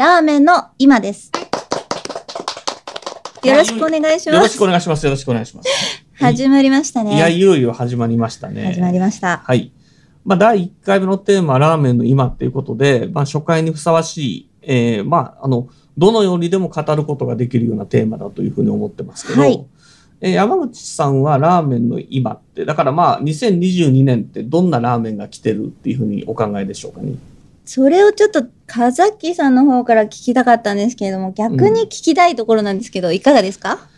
[0.00, 1.30] ラーメンの今です。
[3.44, 5.04] よろしくお願いしよろしますくお願いします。
[5.04, 5.68] よろしくお願いします。
[6.16, 7.16] 始まりましたね。
[7.16, 8.64] いやいよいよ始まりましたね。
[8.72, 9.42] 始まりました。
[9.44, 9.72] はい。
[10.24, 15.68] まあ第1回目のテーマはラーメンの今っていうことでまあ初回にふさわしいえー、まああの
[15.98, 19.66] どのようにでも語ることができるようなテーマだというふうに思ってますけど、はい。
[20.22, 27.12] えー山口さんはラーメンの今って、だからまあ2022年ってどんなラーメンが来てるっていうふうにお考えでしょうかね？
[27.64, 33.88] それをちょっと、風木さんの方から聞きたかったんですけれども、逆に聞きたいところなんですけど、いかがですか？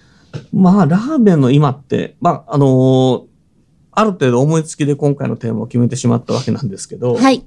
[0.52, 3.22] まあラーメンの今って、まああのー
[3.94, 7.44] ある程度思いつきで今回のテーマを決めてしまったわけなんですけど、はい。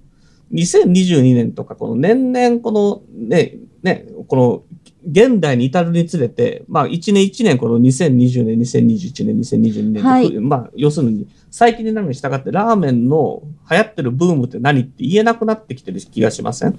[0.54, 4.64] 2022年とかこの年々このね、ね、この
[5.08, 16.78] 現代に至るにつれて、まあ1年1年この2020年、2021年、2022年はいまあ要するに最近になるに従ってラーメンの流行ってるブームって何って言えなくなってきてる気がしません、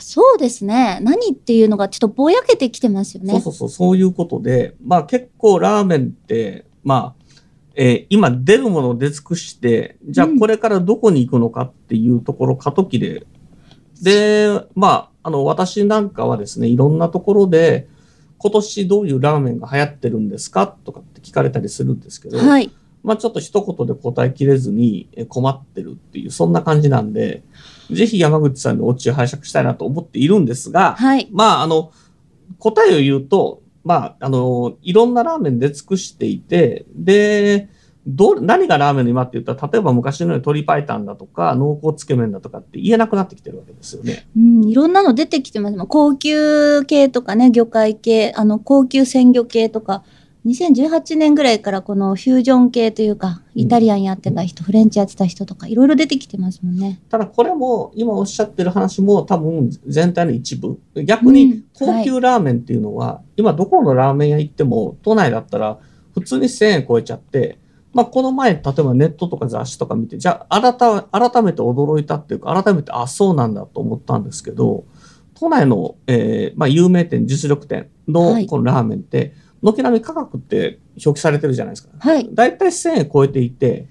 [0.00, 0.98] そうですね。
[1.00, 3.32] 何っていうのがちょっとぼやけてきてますよね。
[3.34, 7.24] そうそうそう、そういうことで、まあ結構ラーメンって、まあ、
[7.76, 13.26] えー今出るものを出尽くして、じゃあうんこれからどこに行くのかっていうところ過渡期で、
[14.02, 17.88] で、まあ、あの、私なんかはですね、いろんなところで、
[18.38, 22.70] 今年どういうラーメンが流行ってるんですかとかって聞かれたりするんですけど、はい。
[23.02, 27.42] まあちょっと一言で答えきれずにえ困ってるっていう、そんな感じなんで、
[27.90, 31.28] ぜひ山口さんのお家を拝借したいなと思っているんですが、はい。
[31.32, 31.90] まあ、あの、
[32.58, 37.68] 答えを言うと、まあ、あの、いろんなラーメン出尽くしていて、で、
[38.06, 44.26] どう、何がラーメンの今って言ったら、例えば昔のように鶏白湯だとか、濃厚つけ麺だとかって言えなくなってきてるわけですよね。
[44.36, 45.86] うん、いろんなの出てきてますもん。
[45.86, 50.02] 高級系とかね、魚介系、あの、高級鮮魚系とか、
[50.44, 57.00] 2018年ぐらいからこのフュージョン系というか、イタリアンやってた人、フレンチやってた人とか、いろいろ出てきてますもんね。
[57.08, 60.78] ただ、これも、今おっしゃってる話も多分全体の一部。
[61.04, 65.78] 逆にうん、高級ラーメンっていうのは、今どこのラーメン屋行っても、都内だったら、
[66.12, 67.58] 普通に1000円超えちゃって、
[67.94, 74.84] まあ、この前、例えばネットとか雑誌とか見て、じゃあ、改改めて驚いたっていうか、改めて、あ、そうなんだと思ったんですけど、
[75.34, 81.94] 都内の、えーまあ、有名店、実力店はいのこのラーメンって、軒並み価格って表記されてるじゃないですか。
[81.98, 82.28] はい。
[82.34, 83.86] だいたい1000円超えていて、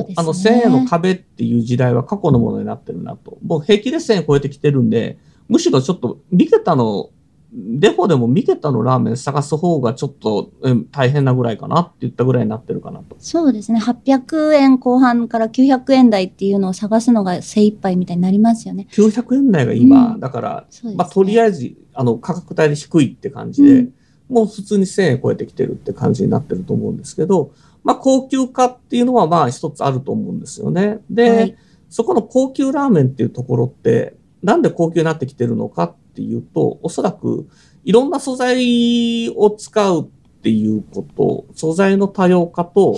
[0.00, 3.38] う、ですねあの、1000円の壁っていう時代は過去のものになってるなと。
[3.44, 7.10] もう平気で1000円超えてきてるんで、むしろちょっと、三桁の、
[7.52, 13.16] デフォでも三桁のラーメン探す方がちょっと、うん大変なぐらいかなって言ったぐらいになってるかなと。
[13.18, 13.80] そうですね。
[13.80, 18.86] 800円後半から900円台っていうのを探すのが精一杯みたいになりますよね。
[18.92, 20.94] 900円台が今、うんだから、ね。
[20.94, 23.94] まあ、とりあえず、あの、価格帯で低いって感じで、うん
[24.28, 27.50] もう普通に1000円超えてきてるって感じになってると思うんですけど、
[27.82, 31.00] まあ、高級化っていうのはまあ一つあると思うんですよね。
[31.10, 31.56] で、はい
[31.90, 37.48] そこの高級ラーメンっていうところって、なんで高級になってきてるのかっていうと、おそらく
[37.84, 40.06] いろんな素材を使うっ
[40.42, 42.96] ていうこと、素材の多様化と、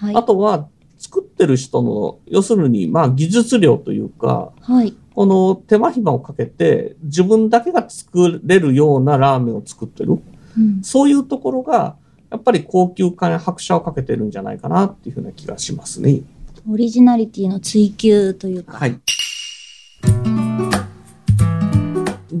[0.00, 0.16] はい。
[0.16, 4.94] あとは作ってる人の、要するにまあ技術量というか、はい。
[5.14, 10.12] この手間暇をかけて自分だけが作れるようなラーメンを作ってる。
[10.12, 11.96] うんそういうところが、
[12.30, 16.20] やっぱり高級化に拍車をかけてるんじゃないかなっていうふうな気がしますね。
[16.68, 18.78] オリジナリティの追求というか。
[18.78, 18.98] はい。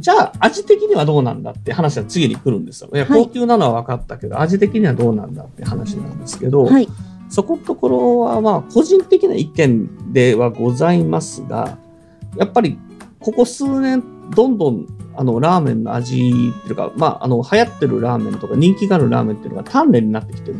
[0.04, 2.90] じゃあ、味的にはどうなんだって話は次に来るんですよ。
[2.92, 6.86] いや、はい高級なのは分かったけど、味的にはどうなんだって話なんですけど、はい。
[7.30, 11.78] そこのところは、まあ、個人的な意見ではございますが、
[12.36, 12.78] やっぱり、
[13.18, 14.04] ここ数年、
[14.36, 14.86] どんどん、
[15.16, 16.16] あの、ラーメンの味
[16.54, 20.56] っていうか、まあ、あの、流行ってるラーメンとか人気があるラーメンっていうのが鍛錬になってきてる。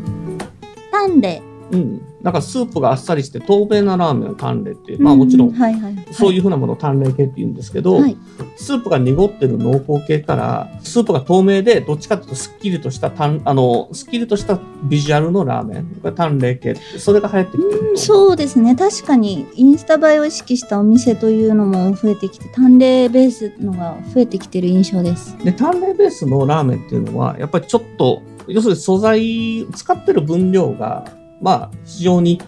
[0.91, 1.43] 丹で。
[1.71, 2.03] うん。
[2.23, 6.07] なんかスープがあっさりして透明なラーメンを鍛錬っていう、まあもちろん、はいはい。
[6.13, 8.17] そういうふうなものを鍛錬系って言うんですけど、はい。
[8.57, 15.85] スープが濁ってる濃厚系から、スープが透明で、どっちかというとすっきりとした、たんあの、すっきりとしたビジュアルのラーメン。
[16.03, 18.01] これ鍛錬系って、それが流行ってきてると。
[18.01, 18.75] そうですね。
[18.75, 25.37] 確かに、インスタ映えを意識したお店というのも増えてきて、淡麗ベースのが増えてきてる印象です。
[25.45, 31.05] で、淡麗ベースのラーメンっていうのは、やっぱりちょっと、要するに素材、使ってる分量が、
[31.45, 32.41] まあ、非常に、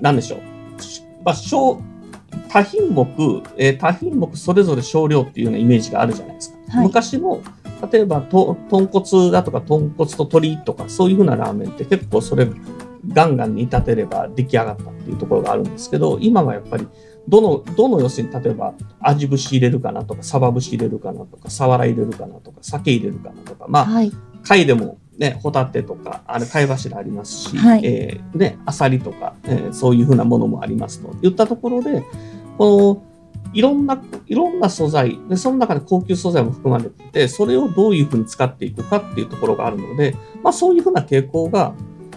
[0.00, 0.38] なんでしょ
[0.76, 0.82] う。
[0.82, 1.80] しまあ、小、
[2.48, 3.06] 多品目、
[3.56, 6.58] えー多品目それぞれ少量っていうようなイメージがあるじゃないですか。
[6.78, 7.40] はい昔の
[7.90, 12.46] 例えばと豚骨だとか豚骨と鶏とかそういうふうなラーメンって結構それ
[13.08, 16.86] ガンガン煮立てれば出来上がったっていうところがあるんですけど今はやっぱり
[17.26, 24.12] どのどの要するに例えば味節入れるかなとかサバ節入れるかなとかサワラ入れるかなとか酒入れるかなとかまあはい。
[24.42, 27.84] 貝でもね、ホタテとか、あれ、貝柱ありますし、はい。
[27.84, 31.14] えーね、アサリとか、えーそういうふうなものもありますと。
[31.22, 32.04] いったところで、
[32.56, 33.10] この、
[33.52, 41.74] いろんな、いろんな素材、で、その中で高級素材も含まれてて、それをどういうふうに使っていくかっていうところがあるので、まあそういうふうな傾向が、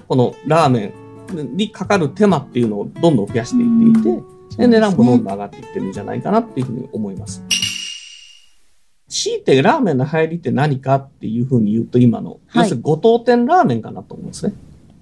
[0.08, 0.94] このラーメ
[1.34, 4.24] ンにかかる手間っていうのをどんどん増やしていっていて、
[4.58, 7.44] で値段もどんどん上がっていってるんじゃないかなっていうふうに思います。
[9.24, 14.54] 強いてラーメンの入りって何かっていうふうに言うと今の、はい要するにご当店ラーメンかなと思うんですね。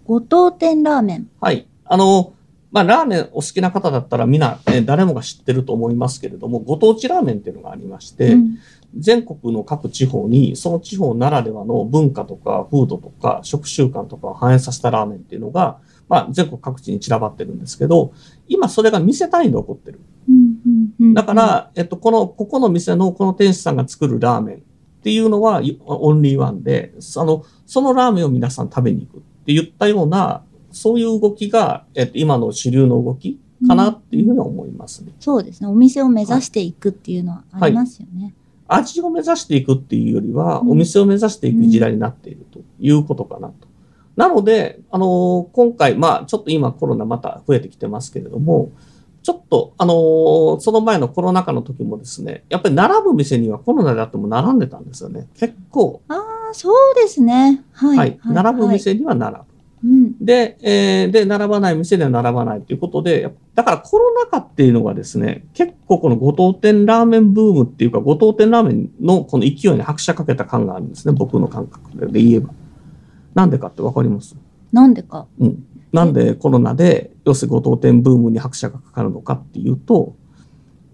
[0.06, 1.30] ご当店ラーメン。
[1.40, 1.68] はい。
[1.86, 2.34] あの、
[2.72, 8.58] まあ、ラーメンお好きな方だったらみんな、え誰もが知ってると思いますけれども、ご当地ラーメンっていうのがありまして、うん
[8.98, 15.80] 全国の各地方に、その地方ならではの文化とか風土とか食習慣とかを反映させたラーメンっていうのが、
[16.10, 18.14] まあ、全国各地に散らばってるんですけど、
[18.50, 20.02] 今それが店単位で起こってる。
[21.02, 24.60] うんうんうんだか、ら、えっと、この、ここの店のこの店主さんが作るラーメンっ
[25.04, 35.12] ていうのは、いオンリーワンで、その、そのラーメンを皆さん食べに行くって言ったような、そういう動きが、えっと、今の主流の動きかなっていうふうに思いますね。
[35.20, 35.68] そうですね。
[35.68, 38.34] お店を目指していくっていうのはありますよね。
[38.68, 43.68] 味を目指していくっていうよりは、うんお店を目指していく時代になっているということかなと。
[44.16, 48.72] なので、あのー今回、まあ、ちょっと今コロナまた増えてきてますけれども、
[49.24, 55.28] ちょっと、あのーその前のコロナ禍の時もですね、やっぱり並ぶ店にはコロナであっても並んでたんですよね。
[55.36, 56.16] 結構、あ
[56.52, 57.64] あ、そうですね。
[57.72, 57.98] はい。
[57.98, 59.44] はい、並ぶ店には並ぶ。
[59.84, 60.18] うん。
[60.24, 72.50] で、えーで、並ばない店では並ばないということで、だからコロナ禍っていうのがですね、結構このご当店ラーメンブームっていうか、ご当店ラーメンのこの勢いに拍車かけた感があるんですね、僕の感覚で言えば。
[73.34, 74.36] なんでかってわかります？
[74.72, 75.28] なんでか。
[75.40, 75.66] うん。
[75.92, 80.16] なんでコロナで、要するにご当店ブームに拍車がかかるのかっていうと、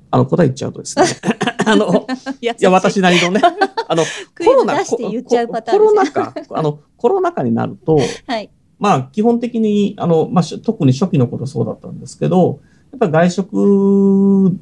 [0.10, 1.06] あの、答え言っちゃうとですね、
[1.66, 2.08] あの、
[2.42, 3.42] いいや、私なりのね、
[3.88, 4.04] あの、
[4.34, 6.24] クイズ出して言っちゃうパターンコロナですね。
[6.50, 8.50] 禍、あの、コロナ禍になると、 はい。
[8.80, 12.60] まあ、基本的に、あの、まあ、し特に初期の頃そうだったんですけど、
[12.92, 14.58] やっぱり外食、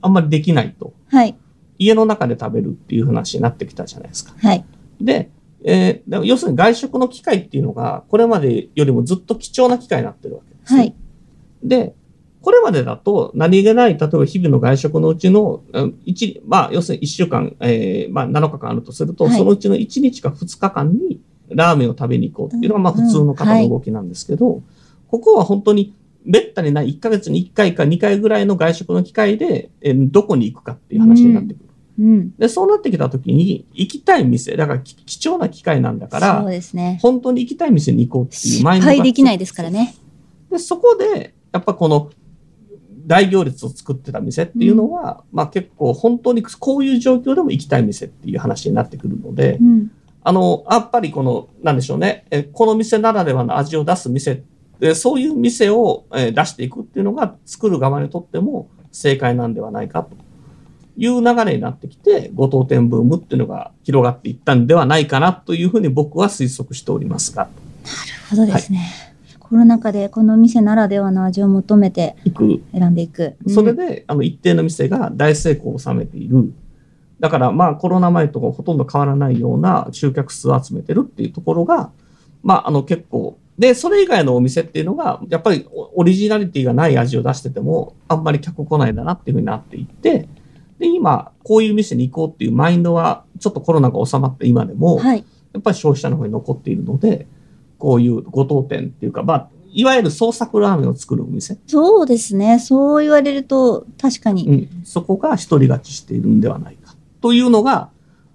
[0.00, 0.92] あんまりできないと。
[1.08, 1.34] はい。
[1.78, 4.34] 家の中で食べるっていう話になってきたじゃないですか。
[4.36, 4.64] はい。
[5.00, 5.30] で、
[5.64, 10.80] えーでも要するに外食の機会っていうのが、これまでよりもずっと貴重な機会になってるわけです、ね。
[10.80, 10.94] はい。
[11.62, 11.94] で、
[12.44, 24.62] これまでだと何気ない、例えば日々の外食のうちの、うん一まあ、要するに1週間、えーまあ、7日間あるとすると、はいそのうちの1日か2日間にラーメンを食べに行こうっていうのが、まあ、うん普通の方の動きなんですけど、
[25.08, 25.94] ここは本当に、
[26.26, 31.64] めったにない1ヶ月に1回か2回ぐらいの外食の機会で、えーどこに行くかっていう話になってくる。
[31.64, 31.73] うん。
[32.38, 36.98] で、そうなってきたときに、行きたい店、だからき貴重な機会なんだから、そうですね。
[37.02, 39.94] 本当に行きたい店に行こうっていう失マインドが敗できないですからね。
[40.50, 42.10] で、そこで、やっぱこの、
[43.06, 49.90] 大行列を作ってた店っていうのは、まあ結構本当にこういう状況でも行きたい店っていう話になってくるので、うん。
[50.22, 54.42] あの、やっぱりこの、なんでしょうね、えこの店ならではの味を出す店、
[54.80, 60.16] でそういう店をえ出していくっていうのが作る側にとっても正解なんではないかと
[60.96, 67.50] いう流れになってきて、ご当店ブームっていうのが広がっていったんではないかなというふうに僕は推測しておりますが、なる
[68.30, 69.14] ほどですね。
[69.38, 72.16] コロナ禍でこの店ならではの味を求めて
[72.72, 73.34] 選んでいく。
[73.44, 76.52] うんそれで、あの、一定の店が大成功を収めている。
[77.20, 81.90] だから、まあ、コロナ前とほとんど変わらないような集客数を集めてるっていうところが、
[82.42, 90.26] まあ、あの、結構、で、それ以外のお店っていうのが、やっぱりオオリジナリティがない味を出してても、あんまり客来ないんだなっていうふうになっていって、
[90.78, 95.24] で、今、こういう店に行こうっていうマインドは、ちょっとコロナが収まった今でも、はい。
[95.52, 97.26] やっぱり消費者の方に残っているので、
[97.78, 101.58] こういうご当店っていうか、まあ、いわゆる創作ラーメンを作るお店。
[101.66, 102.58] そうですね。
[102.58, 104.48] そう言われると、確かに。
[104.48, 106.94] うん、そこが一人勝ちしているんではないか。
[107.20, 107.90] というのが、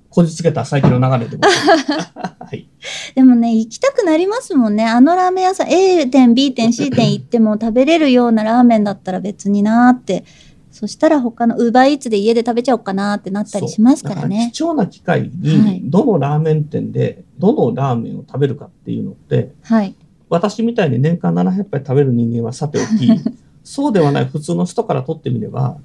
[0.09, 2.11] こじつけた最近の流れでございます。
[2.39, 2.67] はい。
[3.15, 4.85] でもね、行きたくなりますもんね。
[4.85, 10.25] あのラーメン屋さん、A 店、B 店、C 店行っても食べれるようなラーメンだったら別になーって。
[10.71, 14.51] そしたら他のウーバーイーツで家で食べちゃおうかなってなったりしますからだね。
[14.53, 19.95] 貴重な機会はいに、どのラーメン店で、どのラーメンを食べるかっていうのって、はい。
[20.29, 23.09] 私みたいに年間700杯食べる人間はさておき、
[23.63, 25.77] そうではない普通の人からとってみれば、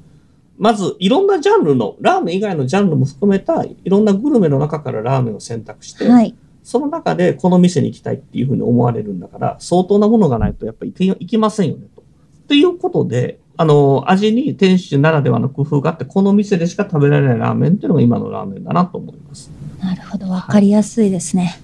[0.59, 6.35] まずいろんなジャンルの、ラーメン以外のジャンルも含めたいろんなグルメの中からラーメンを選択して、はい。
[6.63, 12.03] その中でこの店に行きたいっていうふうに思われるんだから、相当なものがないとやっぱり行け行きませんよねと。
[12.49, 19.51] ということで、あの、味に店主ならではの工夫があって、この店でしか食べられないラーメンっていうのが今のラーメンだなと思います。
[19.81, 21.61] なるほど、わかりやすいですね。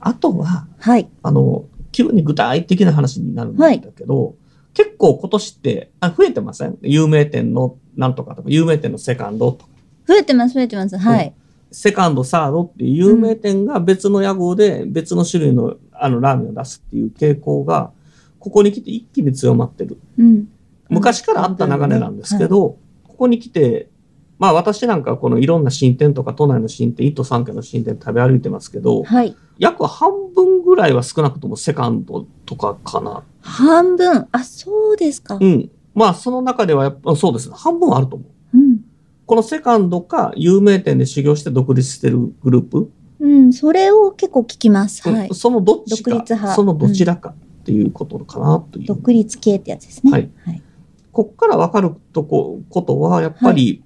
[0.00, 1.08] あとは、はい。
[1.22, 4.36] あの、急に具体的な話になるんだけど、
[4.74, 6.78] 結構今年ってあ増えてません？
[6.82, 9.70] 有名店のなんとかとか、有名店のセカンドとか、
[10.06, 10.96] 増えてます、増えてます。
[10.96, 11.34] はい。
[11.72, 17.90] セカンド、サードっていう有名店が別の屋号で別の種類のあのラーメンを出すっていう傾向が、
[18.38, 19.98] ここに来て一気に強まってる。
[20.18, 20.48] うん。
[20.88, 23.88] 昔からあった流れなんですけど、ここに来て、
[24.38, 29.36] まあ私なんかこのいろんな新店とか都内の新店、1都3県の新店食べ歩いてますけど、はい。
[29.58, 33.24] 約半分ぐらいは少なくともセカンドとかかな。
[33.40, 34.28] 半分。
[34.30, 35.38] あ、そうですか。
[35.40, 35.70] うん。
[35.94, 37.56] まあその中ではやっぱそうですね。
[37.56, 38.58] 半分あると思う。
[38.58, 38.80] うん。
[39.26, 42.90] このセカンドか有名店で修行して独立してるグループ、
[43.20, 45.06] うん、それを結構聞きます。
[45.08, 45.34] はい。
[45.34, 48.86] そのどっちか独立派そのどちらかっていうことかなという。
[48.86, 50.12] 独立系ってやつですね。
[50.12, 50.30] はい。
[50.44, 50.62] はい。
[51.18, 53.82] こっからわかるとこ、ことは、やっぱり、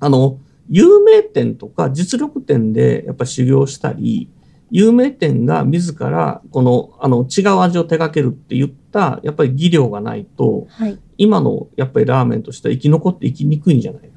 [0.00, 0.38] あの、
[0.70, 4.30] 有名店とか実力店でやっぱり修行したり、
[4.70, 10.98] 有名店が自らこの、あの、違う味を手掛けるって言った、やっぱり技量がないと、はい。
[11.18, 14.10] 今のやっぱりラーメンとしては生き残って生きにくいんじゃない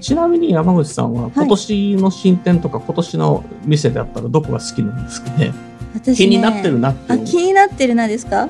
[0.00, 5.52] ちなみに山口さんは今年の新店とか今年の店であったらどこが好きなんですかね？
[5.94, 8.48] 私、ね、気になってるなってあ、気になってるなですか？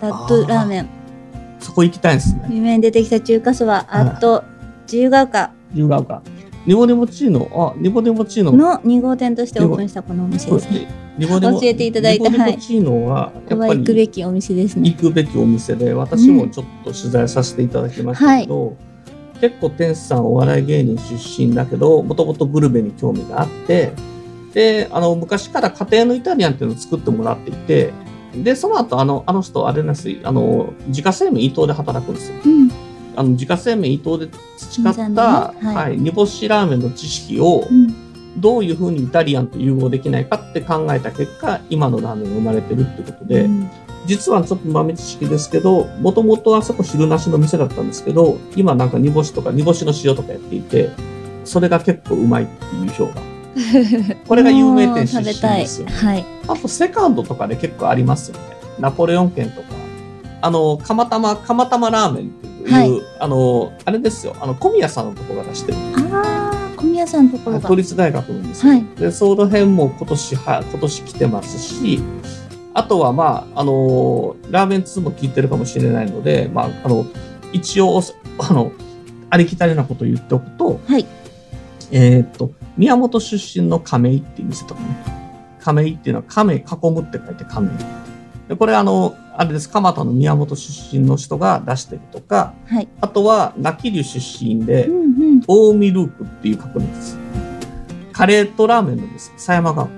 [0.00, 0.88] アットラーメン。
[1.60, 2.46] そこ行きたいですね。
[2.50, 4.44] 夢に出てきた中華そば、アット
[4.82, 6.22] 自由が丘自由が丘。
[6.66, 8.52] ニボニボチーノ、あ、ニボニボチーノ。
[8.52, 10.88] の2号店としてオープンしたこのお店ですね。
[11.16, 14.90] ニボニボ教えていただいたニボニボチーノは、やっぱここは行くべりきお店ですね。
[14.90, 18.76] 行くべきお店で、私もちょっと取材させていただきましたけど、
[19.40, 23.92] 結構店主さんお笑い芸人出身だけど、もともとグルメに興味があって、
[24.52, 27.92] で、あの、昔から家庭のイタリアンっていうのを作ってもらっていて、
[28.42, 32.36] で、その後、あの、あの人、あれなんですよあの、自家製麺伊藤で働くんですよ。
[32.44, 32.70] うん。
[33.16, 38.40] あの、自家製麺伊藤で培っ新た、ねはいはい、煮干しラーメンの知識を、うん。
[38.40, 43.70] どういうふうにイタリアンと融合できないかって考えた結果、今のラーメンが生まれてるってことで、うん
[44.06, 50.90] 実はちょっと豆知識ですけど、もともとあそこ汁なしの店だったんですけど、今なんか煮干しとか煮干しの塩とかやっていて、
[51.44, 53.35] それが結構うまいっていう評判。
[54.28, 55.88] これが有名店出身もう食べたいですよ。
[55.88, 56.24] はい。
[56.46, 58.42] あとセカンドとかで結構ありますよね。
[58.78, 59.68] ナポレオン軒とか。
[60.42, 64.36] あの、釜玉、釜玉ラーメンっていう、はいあの、あれですよ。
[64.40, 65.78] あの、小宮さんのとこが出してる。
[66.12, 67.68] ああ、小宮さんのところが。
[67.68, 68.72] 都立大学なんですよ。
[68.72, 72.00] はいで、その辺も今年は、今年来てますし、
[72.74, 77.06] あとはまあ、あのラーメン2も聞いてるかもしれないので、まあ、あの、
[77.52, 78.02] 一応、
[78.38, 78.70] あの、
[79.30, 81.06] ありきたりなことを言っておくと、はい。
[81.90, 84.86] えーっと、宮本出身の亀井っていう店とかね。
[85.60, 87.70] 亀井っていうのは亀囲むって書いて亀井。
[88.48, 92.88] で、これあの、あれです、蒲田の宮本出身の人が出してるとか、はい。
[93.00, 95.80] あとは、那木流出身でう、んうん。
[95.80, 97.18] ルークっていう確認です。
[98.12, 99.32] カレーとラーメンのです。
[99.36, 99.88] 狭山川、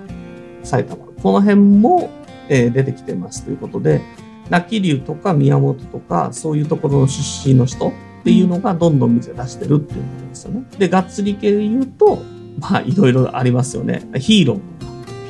[0.63, 1.05] 埼玉。
[1.23, 2.11] この辺も、
[2.49, 4.01] えー出てきてますということで、
[4.49, 7.93] 那木流とか宮本とか、そういうところの出身の人っ
[8.25, 10.65] ていうのがどんどん店出してるっていうことですよね。
[10.79, 12.23] で、がっつり系で言うと、
[12.61, 14.09] まあ、いろいろありますよね。
[14.17, 14.61] ヒーロ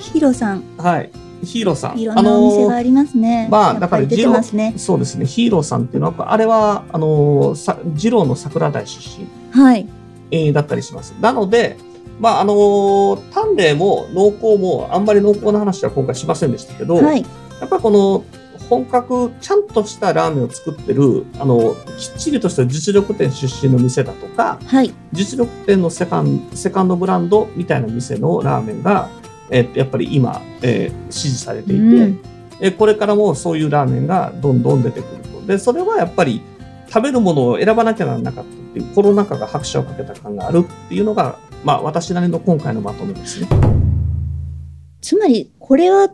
[0.01, 0.83] ヒロさん、ー。
[0.83, 1.11] はい。
[1.45, 1.99] ヒーローさん。
[1.99, 3.49] いろんなお店がありますね。
[3.51, 4.75] まあやっぱり出てますね。
[4.77, 5.27] そうですね。
[5.27, 9.27] ヒーローさんっていうのは、あれは、あのー、さ二郎の桜台出身。
[9.51, 9.87] はい。
[10.31, 11.15] えーだったりします。
[11.21, 11.77] なので、
[12.19, 17.25] まあ、あのー丹麗も濃厚も、あんまり濃厚な話は今回しませんでしたけど、はい。
[17.61, 18.25] やっぱりこの、
[18.69, 24.93] 本格、ちゃんとしたラーメンを作ってる、あの、きっちりとした実力店出身の店だとか、はい。
[25.13, 29.09] 実力店のセカンセカンドブランドみたいな店のラーメンが、
[29.51, 32.21] えーやっぱり今、えー支持されていて、うん
[32.61, 35.47] えーこれからもそういうラーメンがどんどん出てくると。
[35.47, 36.43] で、それはやっぱり
[36.89, 43.49] 食べるものを選ばなきゃならなかったっていうコロナ禍が拍車をかけた感があるっていうのが、まあ私なりの今回のまとめですね。
[45.01, 46.11] つまり、これは、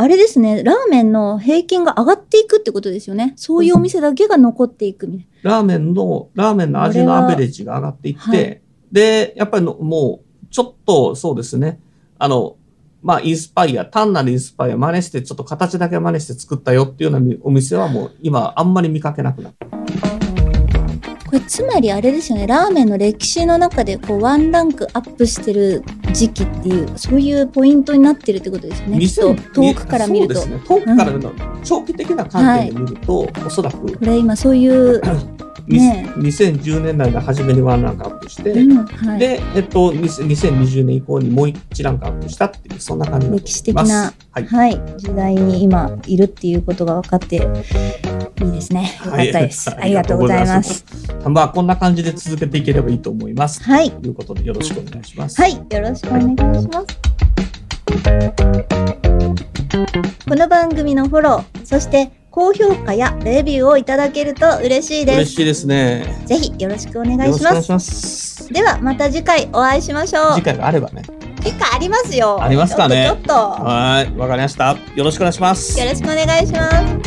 [0.00, 3.32] あれですね、ラーメンの平均が上がっていくってことですよね。
[3.34, 8.62] そういうお店だけが残っていくみたいラーメンの、ラーメンの味のアベレージが上がっていって、はい
[8.92, 11.80] で、やっぱりのもう、ちょっとそうですね、
[12.18, 12.56] あの、
[13.02, 20.17] まあ、インスパイア、単なるインスパイア真似して、ちょっと形だけ真似して作ったよっていうようなお店はもう今あんまり見かけなくなった。
[21.32, 21.38] な。
[21.38, 25.82] これ、つまりあれですよね、ラーメンの歴史の中で、こう、ワンランクアップしてる
[26.12, 28.98] 時期っていう、そういうポイントになってるってことですよね。
[28.98, 30.34] きっと遠くから見ると。
[30.40, 30.62] そうですね。
[30.66, 31.32] 遠くから見ると、
[31.64, 35.00] 長期的な観点で見ると、おそらく、これ今そういう
[35.68, 44.46] にね2010年代の初めにワンランクアップして、うんはい、で、えっと、20 2020年以降にもう1ランクアップしたっていう、そんな感じ歴史的な、はい。
[44.46, 47.46] はい、時代に今いるっていうことが分かって
[48.44, 48.98] いいですね。
[49.04, 49.70] よかったです。
[49.70, 50.84] はいありがとうございます。。
[51.26, 53.62] まあ、こんな感じで続けていければいいと思います。
[53.62, 55.40] はい、ということで、よろしくお願いします。
[55.40, 56.86] はい、よろしくお願いします。
[60.28, 65.16] この番組のフォロー、そして高評価やレビューをいただけると嬉しいです。
[65.16, 66.22] 嬉しいですね。
[66.26, 68.52] ぜひよろしくお願いします。
[68.52, 70.34] ではまた次回お会いしましょう。
[70.34, 71.02] 次回があればね。
[71.42, 72.42] 次回ありますよ。
[72.42, 74.76] ありますかねちょっとはい、わかりました。
[74.94, 75.78] よろしくお願いします。
[75.80, 76.97] よろしくお願いします。